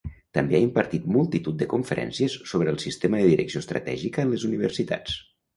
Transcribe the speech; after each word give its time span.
També 0.35 0.55
ha 0.59 0.61
impartit 0.67 1.03
multitud 1.17 1.59
de 1.59 1.67
conferències 1.75 2.39
sobre 2.53 2.73
el 2.77 2.81
sistema 2.87 3.21
de 3.23 3.29
direcció 3.33 3.63
estratègica 3.67 4.25
en 4.27 4.35
les 4.37 4.51
universitats. 4.53 5.23